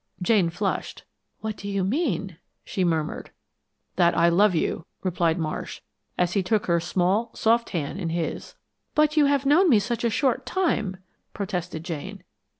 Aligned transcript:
Jane 0.19 0.49
flushed. 0.49 1.03
"What 1.41 1.57
do 1.57 1.69
you 1.69 1.83
mean?" 1.83 2.37
she 2.65 2.83
murmured. 2.83 3.29
"That 3.97 4.17
I 4.17 4.29
love 4.29 4.55
you," 4.55 4.87
replied 5.03 5.37
Marsh, 5.37 5.81
as 6.17 6.33
he 6.33 6.41
took 6.41 6.65
her 6.65 6.79
small, 6.79 7.29
soft 7.35 7.69
hand 7.69 7.99
in 7.99 8.09
his. 8.09 8.55
"But 8.95 9.15
you 9.15 9.25
have 9.27 9.45
known 9.45 9.69
me 9.69 9.77
such 9.77 10.03
a 10.03 10.09
short 10.09 10.43
time," 10.43 10.97
protested 11.35 11.83
Jane. 11.83 12.23